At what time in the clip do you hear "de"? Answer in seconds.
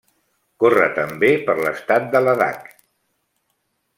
2.17-2.23